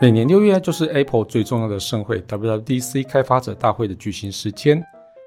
[0.00, 4.80] 每年六月就是 Apple 最重要的盛会 WWDC 开发者大会的举行时间。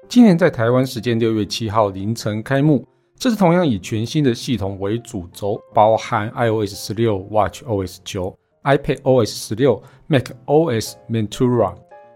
[0.08, 2.82] 今年在台湾时间六月七号凌晨开幕，
[3.18, 11.74] 这次同样以全新的系统为主轴，包含 iOS 十六、WatchOS 九、iPadOS 十六、macOS Ventura。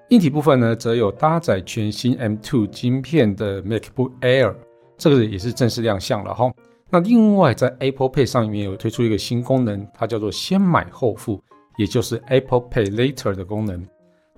[0.08, 4.54] 硬体部分呢，则有搭载全新 M2 晶片的 MacBook Air，
[4.96, 6.50] 这个也是正式亮相了哈。
[6.88, 11.38] 那另外在 Apple Pay 上面有推出一个新功能，它叫做先买后付。
[11.76, 13.86] 也就是 Apple Pay Later 的功能。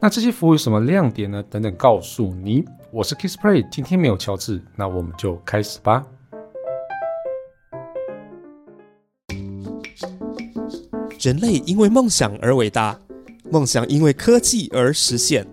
[0.01, 1.43] 那这些服务有什么亮点呢？
[1.51, 2.65] 等等，告诉你。
[2.91, 6.05] 我是 Kissplay，今天没有乔治，那我们就开始吧。
[11.21, 12.99] 人类因为梦想而伟大，
[13.51, 15.47] 梦想因为科技而实现。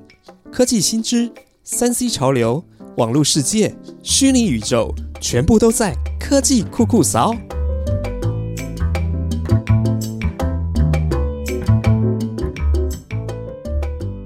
[0.51, 1.31] 科技新知、
[1.63, 2.63] 三 C 潮流、
[2.97, 7.35] 网络世界、虚拟宇宙，全部都在科技酷酷扫。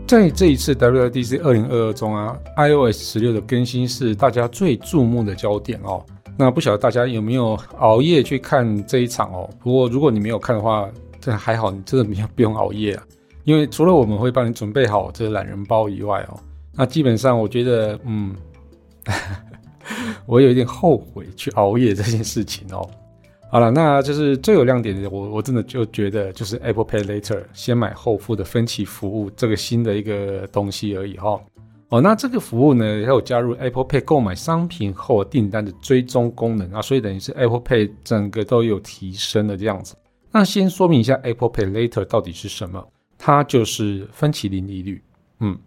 [0.09, 6.03] 在这一次 WWDC 二零二二中啊，iOS 十六的更新是大家最注目的焦点哦。
[6.35, 9.47] 那不晓得大家有没有熬夜去看这一场哦？
[9.59, 10.89] 不过如果你没有看的话，
[11.21, 13.03] 这还好，你真的没有不用熬夜啊。
[13.43, 16.39] 因为除了我们会帮你准备好这个懒人包以外哦，
[16.73, 18.35] 那基本上我觉得，嗯，
[20.25, 22.89] 我有一点后悔去熬夜这件事情哦。
[23.51, 31.41] 好了，那就是最有亮点的，我我真的就觉得就是 Apple Pay Later 先买后付的分期服务这个新的一个东西而已哈。
[31.89, 39.95] 哦，那这个服务呢，也有加入 Apple Pay 购买商品后订单的追踪功能啊，所以等于是 Apple Pay 整个都有提升的这样子。
[40.31, 45.01] 那先说明一下 Apple Pay Later 到底是什么，它就是分期零利率。
[45.39, 45.57] 嗯，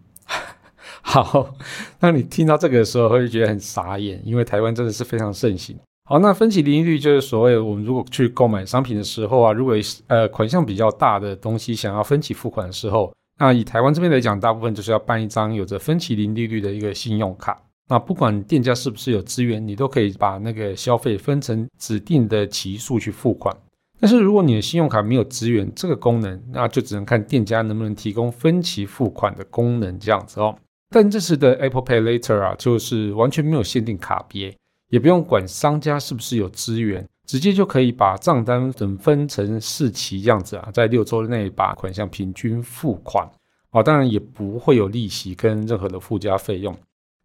[1.03, 1.53] 好，
[1.99, 5.77] 那你听到这个的时候会觉得很傻眼，因为台湾真的是非常盛行。
[6.05, 9.73] 好，那分期零利率就是所谓我们如果去购买商品的时候啊，如果
[10.07, 17.57] 呃款项比较大的东西想要分期付款的时候，那以台湾这边来讲，大部分就是要办一张有着分期零利率的一个信用卡。
[17.87, 23.55] 那不管店家是不是有资源，你都可以把那个消费分成指定的期数去付款。
[23.99, 30.53] 但是如果你的信用卡没有支援这个功能，那就只能看店家能不能提供分期付款的功能这样子哦。
[30.89, 34.53] 但这次的 Apple Pay Later 啊，就是完全没有限定卡别。
[34.93, 43.27] 也不用管商家是不是有资源，直接就可以把账单等分成四期这样子啊，在六周内把款项平均付款
[43.71, 46.77] 啊，当然也不会有利息跟任何的附加费用。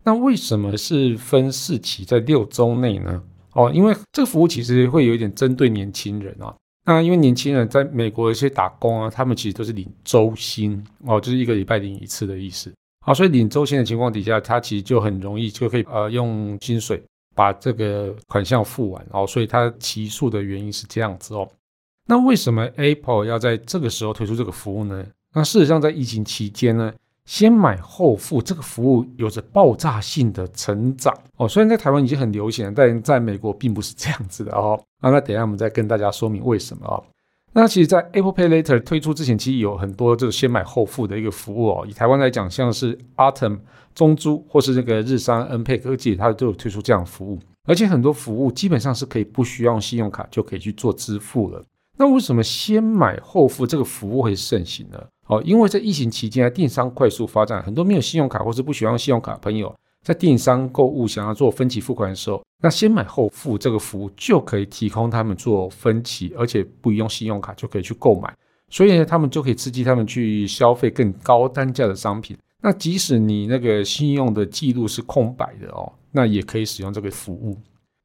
[0.02, 3.22] 那为什么是分四期在六周内呢？
[3.52, 6.54] 哦，因为这个服务其实会有一点针对年轻人啊。
[6.86, 12.72] 那因为年轻人在美国一些打工啊，他们其实都是领周薪哦，就是一个礼拜领一次的意思。
[13.04, 17.02] 好，所以领周薪的情况底下，他其实就很容易就可以呃用薪水。
[17.38, 21.49] 把这个款项付完哦，所以它起诉的原因是这样子哦。
[22.04, 25.06] 那为什么 Apple 要在这个时候推出这个服务呢？
[25.32, 26.93] 那事实上，在疫情期间呢，
[27.26, 31.47] 先买后付这个服务有着爆炸性的成长哦。
[31.47, 34.82] 虽然在台湾已经很流行了，但在美国并不是这样子的哦。
[35.00, 37.05] 啊，那等下我们再跟大家说明为什么哦。
[37.53, 41.87] 那其实，在 Apple Pay Later 推出之前，其实有很多这个先买后付的一个服务哦。
[41.88, 43.60] 以台湾来讲，像是 Atom、
[43.98, 47.36] 中珠或是这个日商、N 配科技，它都有推出这样的服务。
[47.66, 51.60] 而且很多服务基本上是可以不需要用信用卡就可以去做支付了。
[51.97, 55.03] 那为什么先买后付这个服务会盛行呢？
[55.26, 59.75] 哦，因为在疫情期间啊，电商快速发展，很多没有信用卡或是不喜欢用信用卡的朋友。
[60.04, 68.32] 在电商购物想要做分期付款的时候，那先买后付这个服务就可以提供他们做分期，而且不用信用卡就可以去购买，
[68.70, 72.38] 所以呢，他们就可以刺激他们去消费更高单价的商品。
[72.62, 77.56] 那即使你那个信用的记录是空白的哦，那也可以使用这个服务。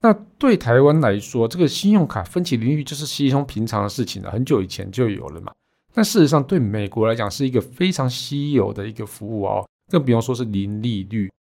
[0.02, 5.52] 那对台湾来说，这个信用卡分期利率就是稀松平常的事情了，很久以前就有了嘛。
[5.94, 11.32] 但事实上，对美国来讲是一个非常稀有的一个服务哦，更不用说是零利率。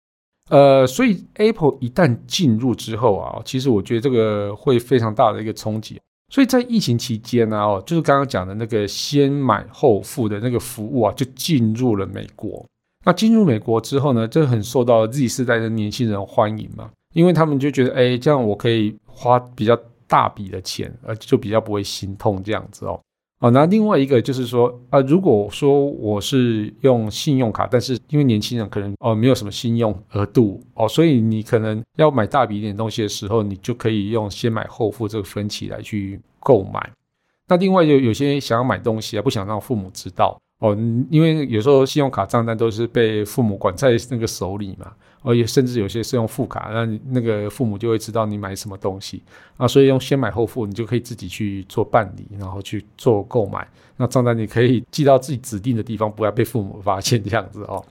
[0.50, 6.00] 呃，所以 Apple 一旦进入之后啊，其实我觉得这个会非常大的一个冲击。
[6.30, 12.64] 所以在疫情期间呢，哦，就是刚刚讲的那个先买后付的那个服务啊，就进入了美国。
[13.04, 19.76] 那进入美国之后呢，就很受到 Z 世代的年轻人欢迎嘛，因为他们就觉得，哎，这样我可以花比较
[20.06, 23.00] 大笔的钱，而就比较不会心痛这样子哦。
[23.40, 36.88] 哦，那另外一个就是说，啊，如果说我是用信用卡，但是因为年轻人可能哦没有什么信用额度哦，所以你可能要买大笔一点东西的时候，你就可以用先买后付这个分期来去购买。
[37.48, 40.78] 那另外就有些想要买东西啊，不想让父母知道哦，
[41.10, 44.92] 因为有时候信用卡账单都是被父母管在那个手里嘛，
[45.22, 49.20] 而且甚至有些是用副卡，那那个父母就会知道你买什么东西
[49.56, 53.66] 啊，所以用先买后付，你就可以自己去做办理，然后去做购买。
[53.96, 57.84] 那账单你可以寄到自己指定的地方，不要被父母发现这样子哦。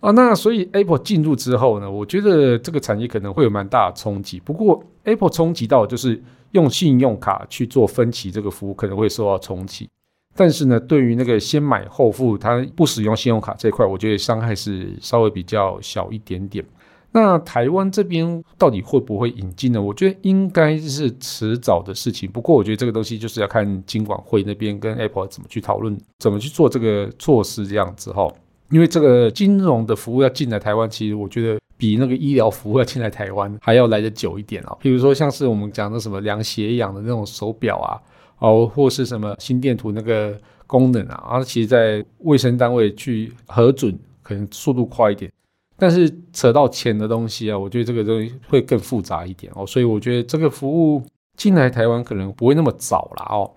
[0.00, 4.40] 啊，那所以 Apple 进入之后呢，我觉得这个产业可能会有蛮大的冲击。
[4.40, 6.20] 不过 Apple 冲击到就是
[6.50, 9.88] 用信用卡去做分期这个服务可能会受到冲击。
[10.36, 16.64] 但是呢，对于那个先买后付，它不使用信用卡这块，我觉得伤害是稍微比较小一点点。
[17.12, 19.80] 那台湾这边到底会不会引进呢？
[19.80, 22.30] 我觉得应该是迟早的事情。
[22.30, 28.30] 不过我觉得这个东西就是要看金管会那边跟 Apple 怎么去讨论，怎么去做这个措施这样子哈。
[28.70, 34.76] 因为这个金融的服务要进来台湾，其实我觉得比那个医疗服务要进来台湾还要来得久一点啊。
[34.82, 37.96] 譬如说像是我们讲的什么量血氧的那种手表啊。
[38.38, 45.32] 哦，或是什么心电图那个功能啊，然后其实在卫生单位去核准，可能速度快一点，
[45.76, 51.02] 但是扯到钱的东西啊，我觉得这个东西会更复杂一点哦，所以我觉得这个服务
[51.36, 53.50] 进来台湾可能不会那么早了哦，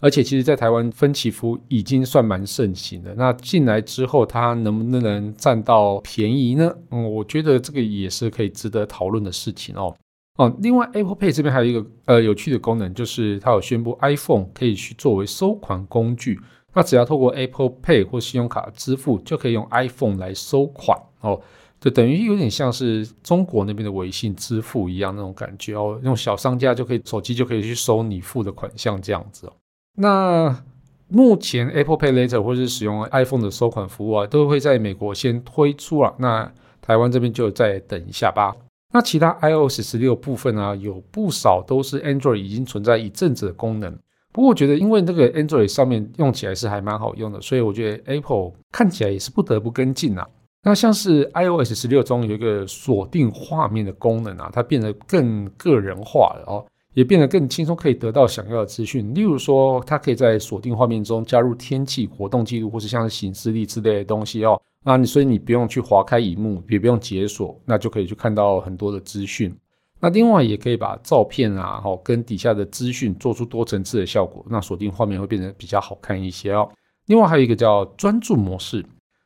[0.00, 6.70] 而且其实，在台湾分期服务已经算蛮盛行的，那进来之后，它能不能占到便宜呢？
[6.90, 9.96] 嗯，我觉得这个也是可以值得讨论的事情哦。
[10.36, 16.38] 哦，另外 Apple Pay 这边还有一个呃有趣的功能，就是它有宣布 iPhone 可以去作为收款工具。
[16.74, 21.40] 那只要透过 Apple Pay 或信用卡支付，就可以用 iPhone 来收款哦，
[21.80, 25.98] 就等于有点像是中国那边的微信支付一样那种感觉哦。
[26.04, 29.52] 用小商家就可以手机就可以去收你付的款项这样子哦。
[29.96, 30.62] 那
[31.08, 36.52] 目前 Apple Pay Later 或是使用 iPhone 的收款服务啊，都会在美国先推出了，那
[36.82, 38.54] 台湾这边就再等一下吧。
[38.92, 43.96] 那其他 iOS 十六部分啊，有不少都是 Android 已经存在一阵子的功能。
[44.32, 50.26] 不过我觉得，因为那个 Android 上面用起来是还蛮好用的，所以我觉得 Apple 看起来也是不得不跟进啊。
[50.62, 59.12] 那像是 iOS 十六中有一个锁定画面的功能啊，它变得更个人化了哦，也变得更轻松，可以得到想要的资讯。
[59.12, 64.58] 例如说，它可以在锁定画面中加入天气、活动记录，或是像是行事历之类的东西哦。
[64.82, 69.54] 那你所以你不用去划开荧幕，也不用解锁，那就可以去看到很多的资讯。
[70.00, 76.66] 那另外也可以把照片啊，哈，跟底下的资讯做出多层次的效果，那锁定画面会变得比较好看一些哦。
[77.08, 78.82] 另外还有一个叫专注模式，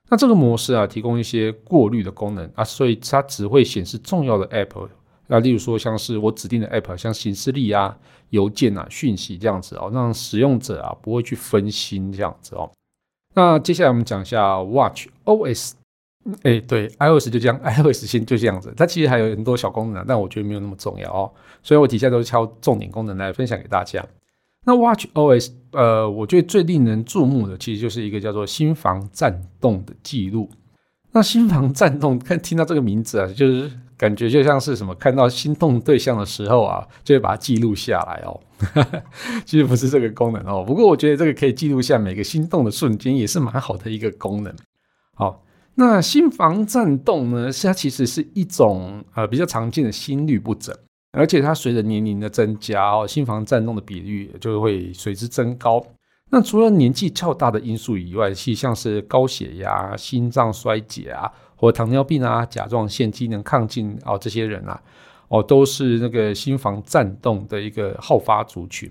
[0.08, 4.88] 那这个模式啊，提供一些过滤的功能啊，所以它只会显示重要的 app。
[5.30, 7.96] 那例如说像是我指定的 app，像行事历啊、
[8.30, 12.68] 邮件啊、讯息这样子哦，让使用者啊不会去分心这样子哦。
[13.36, 15.74] 那接下来我们讲一下 Watch OS，
[16.42, 18.74] 哎，对，iOS 就这样，iOS 先就这样子。
[18.76, 21.30] 它其实还有很多小功能，但我觉得没有那么重要哦。
[21.62, 24.04] 所以我底下都是挑重点功能来分享给大家。
[24.66, 30.50] 那 Watch OS，呃，我觉得最令人注目的其实就是一个叫做心房颤动的记录。
[31.12, 38.40] 那心房颤动，看听到这个名字啊，就是感觉就像是什么，看到心动对象的时候啊，就会把它记录下来哦。
[39.44, 44.50] 其实不是这个功能哦，不过我觉得这个可以记录下每个心动的瞬间，也是蛮好的一个功能。
[45.14, 45.44] 好，
[45.74, 50.74] 那心房颤动呢，它其实是一种呃比较常见的心律不整，
[51.12, 55.84] 而且它随着年龄的增加哦，心房颤动的比率就会随之增高。
[56.32, 61.30] 那除了年纪较大的因素以外，其实像是高血压、心脏衰竭啊，
[61.60, 64.80] 或糖尿病啊、甲状腺机能亢进哦，这些人啊，
[65.28, 68.90] 哦，都是那个心房颤动的一个好发族群。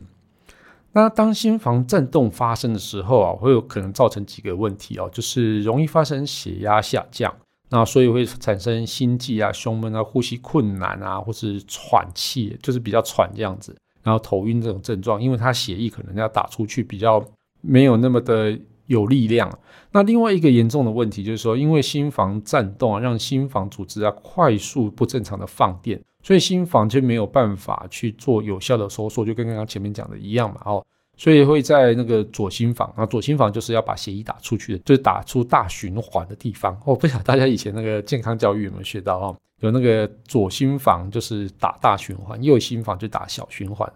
[0.92, 7.34] 那当心房颤动发生的时候啊，会有可能造成几个问题哦，就是容易发生血压下降，
[7.70, 13.76] 那所以会产生心悸啊、胸闷啊、呼吸困难啊，或是喘气，就是比较喘这样子。
[14.04, 17.24] 然后头晕这种症状，因为他血液可能要打出去比较
[17.62, 18.58] 没有那么的
[18.90, 19.50] 有力量。
[19.92, 30.62] 那另外一个严重的问题就是说，因为心房颤动啊，让心房组织啊快速不正常的放电，所以心房就没有办法去做有效的收缩，就跟刚刚前面讲的一样嘛。
[30.66, 30.86] 哦，
[31.18, 36.78] 所以会在那个左心房啊，左心房就是要把血液打出去的，就是打出大循环的地方。
[36.86, 39.36] 哦，不晓得大家以前那个健康教育有没有学到哦？
[39.62, 43.92] 有那个左心房就是打大循环，右心房就打小循环。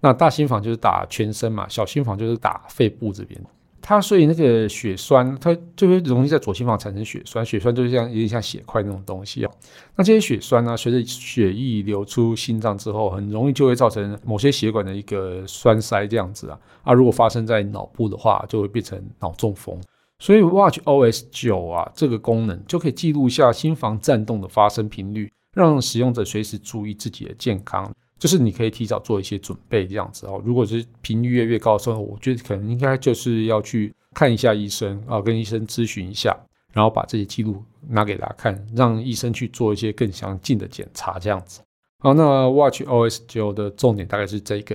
[0.00, 3.40] 那大心房就是打全身嘛，小心房就是打肺部这边。
[3.86, 9.50] 它所以那个血栓，它就会容易在左心房产生血栓，血栓就像有点像血块那种东西哦。
[9.94, 16.58] 那这些血栓呢，随着血液流出心脏之后，很容易就会造成某些血管的一个栓塞这样子啊。
[16.82, 19.78] 啊，如果发生在脑部的话，就会变成脑中风。
[20.18, 27.92] 所以 Watch OS 九啊，这个功能就可以记录下心房颤动的发生频率，让使用者随时注意自己的健康。
[28.24, 30.40] 就是你可以提早做一些准备，这样子哦。
[30.46, 36.34] 如果是频率越越高的时候，我觉得可能应该就是要去看一下医生啊，跟医生咨询一下，
[36.72, 41.60] 然后把这些记录拿给大家看，让医生去做一些更详尽的检查，这样子。
[41.98, 44.74] 好，那 Watch OS 九的重点大概是这个。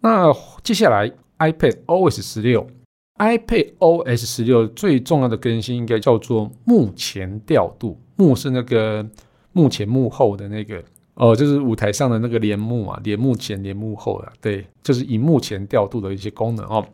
[0.00, 0.32] 那
[0.62, 2.64] 接下来 iPad OS 十六
[3.18, 9.04] ，iPad OS 十六最重要的更新应该叫做幕前调度，幕是那个
[9.50, 10.80] 幕前幕后的那个。
[11.18, 16.86] 哦，就是舞台上的那个帘幕啊，帘幕前、帘幕后啊，对，就是荧幕前调度的一些功能哦。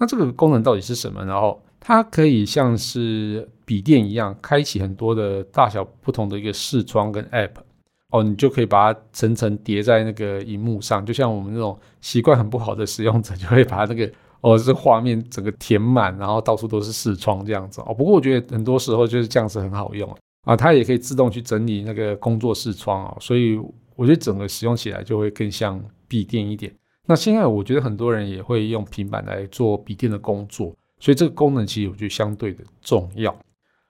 [0.00, 1.22] 那这个功能到底是什么？
[1.26, 7.50] 然后它可以像是笔电一样，开启很多的大小不同的一个视窗跟 App
[8.12, 17.92] 哦，你就可以把它层层叠在那个荧幕上，就像我们那种习惯很不好的使用者，就会把那个哦这画面整个填满，然后到处都是视窗这样子哦。
[17.92, 20.08] 不过我觉得很多时候就是这样子很好用。
[20.46, 23.60] 啊它也可以自动去整理那个工作视窗啊，所以
[23.96, 26.72] 我觉得整个使用起来就会更像笔电一点。
[27.04, 33.36] 那现在我觉得很多人也会用平板来做笔电的工作，所以这个功能其实我觉得相对的重要。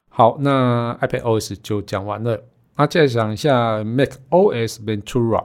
[0.08, 2.42] 好，那 iPad OS 就讲完了，
[2.76, 5.44] 那再讲一下 Mac OS Ventura。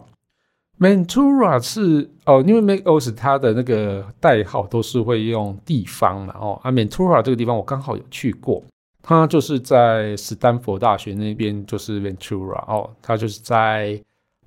[0.80, 8.64] Ventura 是哦，因为 Mac OS 它的那个代号都是会用地方嘛，哦，啊，Ventura 这个地方我刚好有去过。
[9.04, 14.00] 他就是在斯坦福大学那边，就是 Ventura 哦，他就是在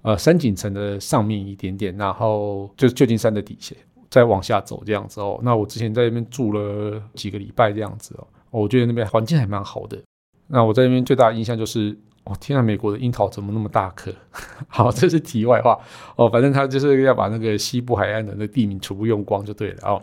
[0.03, 3.75] 呃山景城的上面一点点，然后就是旧金山的底下，
[4.09, 5.41] 再往下走这样子哦。
[5.43, 9.99] 那我之前在那边住了几个礼拜这样子哦，我觉得那边环境还蛮好的。
[10.47, 14.13] 那我在那边最大的印象就是，哦天啊，美国的樱桃怎么那么大颗？
[14.69, 15.77] 好，这是题外话
[16.15, 20.01] 哦，反正他就是要把那个西部海岸的那地名全部用光就对了哦。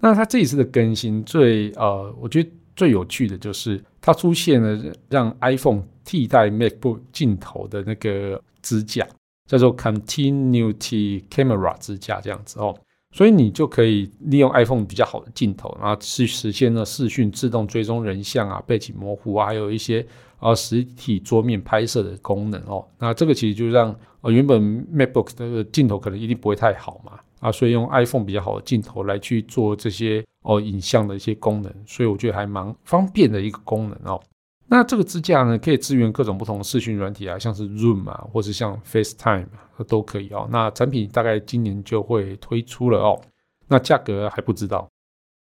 [0.00, 2.50] 那他这一次的更新最呃，我觉得。
[2.80, 9.06] 最有趣的就是它出现了让 iPhone 替代 MacBook 镜头的那个支架，
[9.46, 12.74] 叫做 Continuity Camera 支架这样子哦，
[13.14, 20.06] 所以你就可以利用 iPhone 比较好的镜头，然后去实现了视讯自动追踪人像啊、背景模糊啊，还有一些
[20.38, 22.82] 啊实体桌面拍摄的功能哦。
[22.98, 24.58] 那这个其实就让呃原本
[24.90, 27.20] MacBook 的镜头可能一定不会太好嘛。
[27.40, 34.20] 啊，所以用 iPhone 比较好的镜头来去做这些哦影像的一些功能，所以我觉得还蛮方便的一个功能哦。
[34.68, 39.46] 那这个支架呢，可以支援各种不同的视讯软体啊，像是 Zoom 啊，或是像 FaceTime
[39.88, 40.48] 都可以哦。
[40.52, 43.20] 那产品大概今年就会推出了哦。
[43.66, 44.88] 那价格还不知道。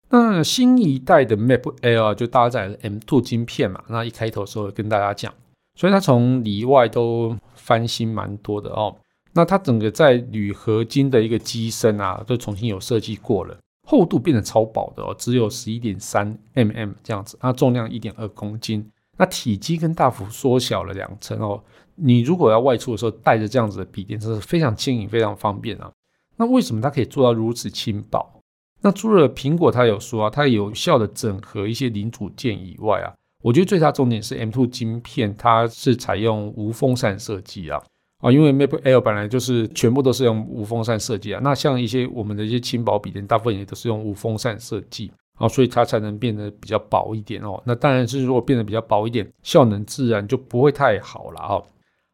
[0.09, 5.31] 那新一代的 Map Air 就搭载了 M2 晶片嘛，那一开头的时候跟大家讲，
[5.75, 8.95] 所以它从里外都翻新蛮多的哦。
[9.33, 13.57] 那它整个在铝合金的一个机身啊，都重新有设计过了，
[13.87, 21.63] 厚度变得超薄的哦，只有十一点三 mm 这样子，它重量一点二公斤，那体积跟大幅缩小了两层哦。
[21.95, 25.91] 你如果要外出的时候带着这样子的笔电，真是非常轻盈、非常方便啊。
[26.37, 28.41] 那为什么它可以做到如此轻薄？
[28.81, 37.81] 那除了苹果它有说啊，它有效的整合一些零组件以外啊，我觉得最大重点是 M2 晶片，它是采用无风扇设计啊。
[38.19, 47.61] 啊，因为 MacBook Air 本来就是全部都是用无风扇设计啊，那像一些我们的一些轻薄笔电，大部分也都是用无风扇设计啊，所以它才能变得比较薄一点哦。
[47.65, 51.63] 那当然是如果变得比较薄一点，效能自然就不会太好了哦。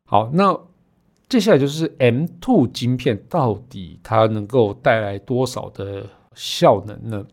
[0.07, 0.55] 好，那
[1.27, 7.25] 接下来就是 M2 晶片到底它能够带来多少的效能呢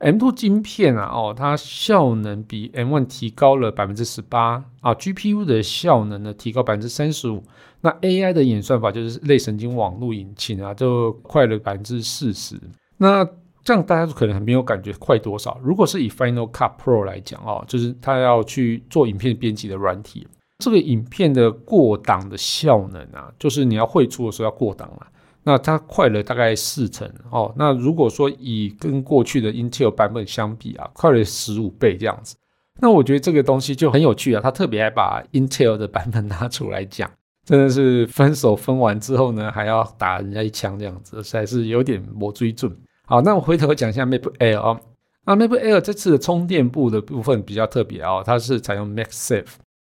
[0.00, 7.42] ？M2 晶片啊，哦，它效能比 M1 提高了百分之十八啊，GPU 的效能呢提高百分之三十五，
[7.82, 12.58] 那 AI 的演算法就是类神经网络引擎啊，就快了百分之四十。
[12.96, 13.26] 那
[13.62, 15.60] 这样大家可能还没有感觉快多少。
[15.62, 20.26] 如果是以 Final Cut Pro 来讲哦，就是它要去做影片编辑的软体，
[20.64, 25.06] 这个影片的过档的效能啊，就是你要绘出的时候要过档啊。
[25.42, 27.52] 那它快了大概四成哦。
[27.56, 32.36] 那如果说以跟过去的 Intel 版本相比啊，快了十五倍这样子。
[32.82, 34.40] 那我觉得这个东西就很有趣啊。
[34.40, 37.10] 他特别爱把 Intel 的版本拿出来讲，
[37.44, 42.74] 真的是分手分完之后呢，还要打人家一枪这样子，实在是有点魔追准。
[43.06, 44.80] 好，那我回头讲一下 MacBook Air 哦。
[45.26, 49.46] 那 MacBook Air 这次的充电部的部分比较特别哦，它是采用 MagSafe。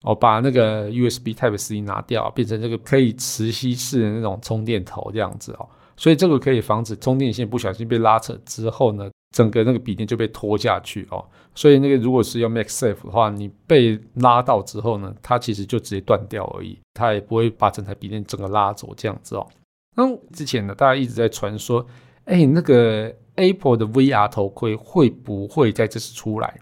[0.04, 11.26] 哦，把那个 USB Type C 拿掉，变成这个可以磁吸式的那种充电头这样子哦，所以这个可以防止充电线不小心被拉扯之后呢，整个那个笔电就被拖下去哦。
[11.56, 19.48] 所以那个如果是用 MagSafe 的话，你被拉到之后呢，它其实就直接断掉而已，它也不会把整台笔电整个拉走这样子哦。
[19.96, 21.84] 那之前呢，大家一直在传说，
[22.26, 26.60] 哎，那个 Apple 的 VR 头盔会不会在这次出来？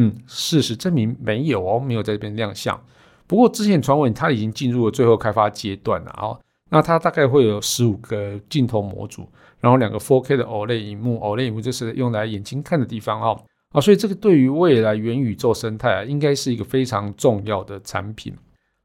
[0.00, 2.80] 嗯，事实证明没有哦，没有在这边亮相。
[3.26, 6.38] 不过之前传闻它已经进入了最后开发阶段了哦。
[6.70, 9.26] 那它大概会有十五个镜头模组，
[9.60, 13.42] 然后两个 4K 的 OLED 荧幕，OLED 荧幕就是用来眼睛看的地方哦。
[13.70, 18.32] 啊，所以这个对于未来元宇宙生态啊，应该是一个非常重要的产品。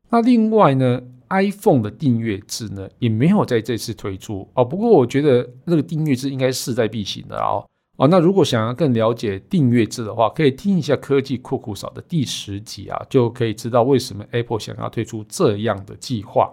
[0.09, 4.65] 那另外呢，iPhone 的订阅制呢，也没有在这次推出哦。
[4.65, 7.65] 不过我觉得那个订阅制应该势在必行的哦。
[7.97, 16.51] 哦，那如果想要更了解订阅制的话，可以听一下科技酷酷嫂的第十集啊，就可以知道为什么 Apple 想要推出这样的计划。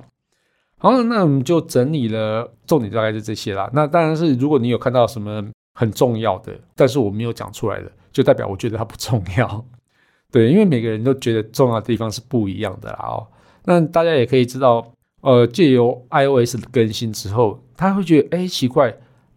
[0.78, 3.70] 好，那我们就整理了重点，大概是这些啦。
[3.73, 5.44] 那当然是如果你有看到什么
[5.75, 7.90] 很重要的，但是我没有讲出来的。
[8.12, 9.64] 就代表我觉得它不重要，
[10.32, 13.25] 对，因为每个人都觉得重要的地方是不一样的啦哦。
[13.66, 14.85] 那大家也可以知道，
[15.20, 18.92] 呃，借由 iOS 的更新之后，他会觉得，哎，奇怪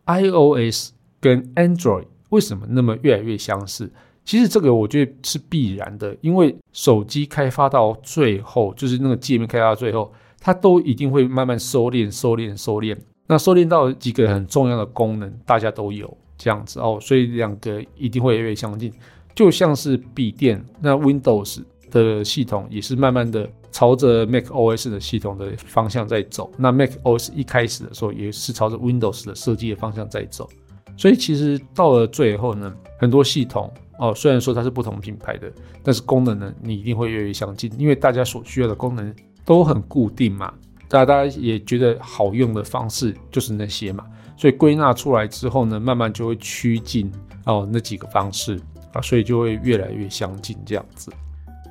[0.08, 0.92] ，iOS
[1.24, 3.90] 跟 Android 为什么那么越来越相似？
[4.26, 10.12] 其实这个我觉得是必然的，因为手机开发到最后，就是那个界面开发到最后，
[10.42, 12.98] 它都一定会慢慢收敛、收敛、收敛。
[13.28, 16.18] 那收敛到几个很重要的功能，大家都有。
[16.36, 18.92] 这样子哦，所以两个一定会越来越相近，
[19.34, 26.52] 就像是笔电，那 Windows 的系统也是慢慢的朝着 Mac OS 的系统的方向在走。
[26.58, 30.50] 那 Mac OS 一开始的时候也是朝着 Windows 的设计的方向在走。
[30.96, 35.52] 所以其实到了最后呢，很多系统哦，虽然说它是不同品牌的，
[35.84, 39.14] 但是功能呢，你一定会越来越相近，因为大家所需要的功能
[39.46, 40.54] 都很固定嘛。
[40.88, 44.06] 大家也觉得好用的方式就是那些嘛。
[44.38, 47.12] 所以归纳出来之后呢，慢慢就会趋近
[47.46, 48.60] 哦那几个方式
[48.92, 51.12] 啊，所以就会越来越相近这样子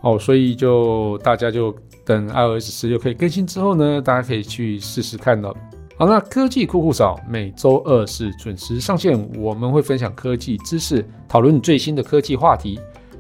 [0.00, 1.74] 哦，所以就大家就
[2.04, 5.54] 等 iOS 十六可以更新之后呢，大家可以去试试看了。
[6.02, 12.76] 好，那科技酷酷嫂每周二是准时上线，我们会分享科技知识，讨论最新的科技话题，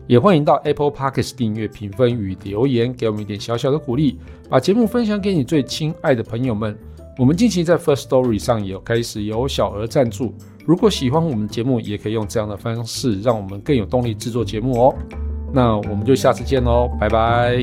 [0.08, 4.18] 也欢迎到 Apple Podcast 订阅、评分与留言，给我们一点小小的鼓励，
[4.50, 6.76] 把节目分享给你最亲爱的朋友们。
[7.18, 10.34] 我们近期在 First Story 上也有开始有小额赞助，
[10.66, 14.94] 如果喜欢我们节目，也可以用这样的方式，让我们更有动力制作节目哦。
[15.52, 17.60] 那我们就下次见喽，拜拜。